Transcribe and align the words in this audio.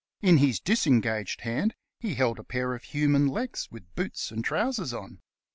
In 0.19 0.37
his 0.39 0.59
disengaged 0.59 1.41
hand 1.41 1.75
he 1.99 2.15
held 2.15 2.39
a 2.39 2.43
pair 2.43 2.73
of 2.73 2.81
human 2.85 3.27
legs 3.27 3.67
with 3.69 3.93
boots 3.93 4.31
and 4.31 4.43
trousers 4.43 4.95
on. 4.95 5.19